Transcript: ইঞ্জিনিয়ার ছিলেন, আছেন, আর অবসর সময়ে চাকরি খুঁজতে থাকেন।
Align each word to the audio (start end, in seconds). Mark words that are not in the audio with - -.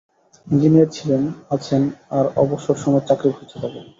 ইঞ্জিনিয়ার 0.47 0.89
ছিলেন, 0.91 1.23
আছেন, 1.49 1.81
আর 2.09 2.25
অবসর 2.35 2.75
সময়ে 2.75 3.07
চাকরি 3.09 3.29
খুঁজতে 3.31 3.57
থাকেন। 3.63 3.85